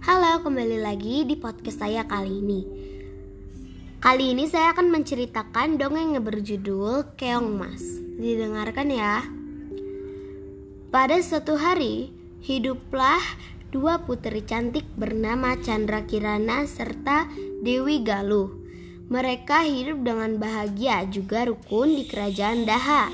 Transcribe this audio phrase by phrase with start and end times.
[0.00, 2.60] Halo, kembali lagi di podcast saya kali ini.
[4.00, 7.84] Kali ini saya akan menceritakan dongeng yang berjudul Keong Mas.
[8.16, 9.20] Didengarkan ya.
[10.88, 13.20] Pada suatu hari, hiduplah
[13.68, 17.28] dua putri cantik bernama Chandra Kirana serta
[17.60, 18.56] Dewi Galuh.
[19.12, 23.12] Mereka hidup dengan bahagia juga rukun di kerajaan Daha.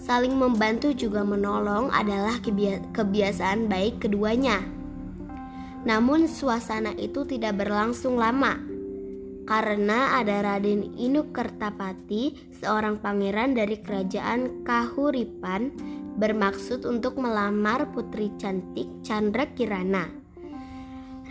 [0.00, 2.40] Saling membantu juga menolong adalah
[2.96, 4.77] kebiasaan baik keduanya.
[5.86, 8.78] Namun suasana itu tidak berlangsung lama
[9.48, 15.72] karena ada Raden Inu Kertapati, seorang pangeran dari kerajaan Kahuripan,
[16.20, 20.04] bermaksud untuk melamar putri cantik Chandra Kirana.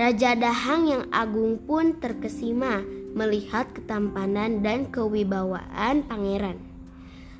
[0.01, 2.81] Raja Dahang yang agung pun terkesima
[3.13, 6.57] melihat ketampanan dan kewibawaan pangeran,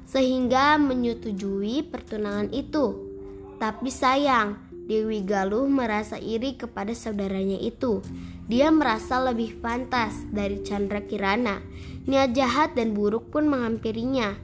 [0.06, 3.02] sehingga menyetujui pertunangan itu.
[3.58, 8.00] Tapi sayang, Dewi Galuh merasa iri kepada saudaranya itu.
[8.48, 11.60] Dia merasa lebih pantas dari Chandra Kirana.
[12.08, 14.40] Niat jahat dan buruk pun menghampirinya.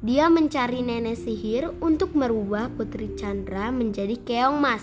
[0.00, 4.82] Dia mencari nenek sihir untuk merubah Putri Chandra menjadi keong mas.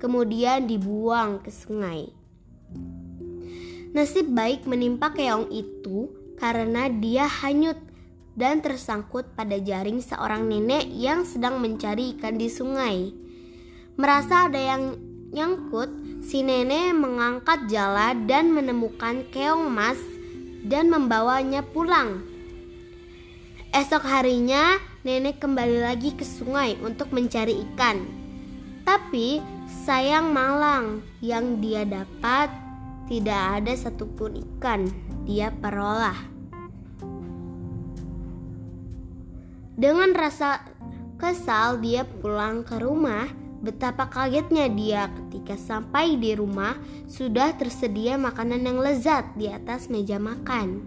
[0.00, 2.08] Kemudian dibuang ke sungai.
[3.92, 6.08] Nasib baik menimpa keong itu
[6.40, 7.76] karena dia hanyut
[8.32, 13.12] dan tersangkut pada jaring seorang nenek yang sedang mencari ikan di sungai.
[14.00, 14.96] Merasa ada yang
[15.36, 20.00] nyangkut, si nenek mengangkat jala dan menemukan keong emas
[20.64, 22.24] dan membawanya pulang.
[23.68, 28.00] Esok harinya, nenek kembali lagi ke sungai untuk mencari ikan.
[28.88, 29.44] Tapi
[29.84, 32.48] sayang malang yang dia dapat
[33.12, 34.88] tidak ada satupun ikan
[35.28, 36.16] dia peroleh.
[39.76, 40.64] Dengan rasa
[41.20, 46.74] kesal dia pulang ke rumah Betapa kagetnya dia ketika sampai di rumah
[47.06, 50.82] sudah tersedia makanan yang lezat di atas meja makan.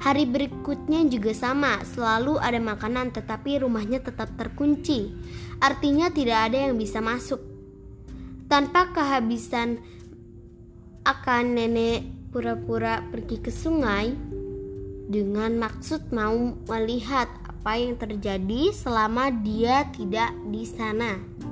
[0.00, 5.12] Hari berikutnya juga sama, selalu ada makanan tetapi rumahnya tetap terkunci.
[5.60, 7.40] Artinya tidak ada yang bisa masuk.
[8.48, 9.80] Tanpa kehabisan
[11.04, 14.08] akan nenek pura-pura pergi ke sungai
[15.04, 21.43] dengan maksud mau melihat apa yang terjadi selama dia tidak di sana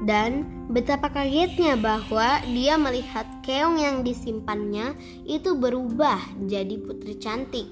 [0.00, 4.96] dan betapa kagetnya bahwa dia melihat keong yang disimpannya
[5.28, 7.68] itu berubah jadi putri cantik.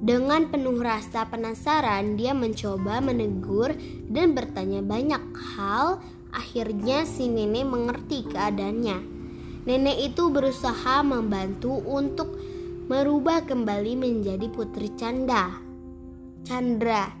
[0.00, 3.76] Dengan penuh rasa penasaran, dia mencoba menegur
[4.08, 5.20] dan bertanya banyak
[5.56, 6.00] hal.
[6.32, 8.98] Akhirnya si nenek mengerti keadaannya.
[9.68, 12.32] Nenek itu berusaha membantu untuk
[12.88, 15.52] merubah kembali menjadi putri Canda.
[16.48, 17.19] Chandra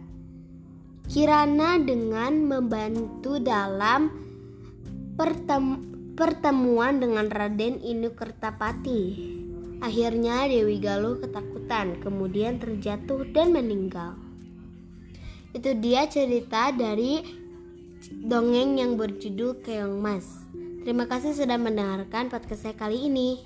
[1.06, 4.10] Kirana dengan membantu dalam
[5.16, 5.88] pertem
[6.18, 9.02] pertemuan dengan Raden Inu Kertapati.
[9.80, 14.20] Akhirnya Dewi Galuh ketakutan, kemudian terjatuh dan meninggal.
[15.56, 17.24] Itu dia cerita dari
[18.20, 20.44] dongeng yang berjudul Keong Mas.
[20.84, 23.44] Terima kasih sudah mendengarkan podcast saya kali ini.